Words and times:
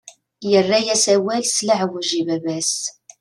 Yerra-yas 0.49 1.05
awal 1.15 1.43
s 1.47 1.57
leɛweǧ 1.67 2.09
i 2.19 2.21
baba-s. 2.27 2.75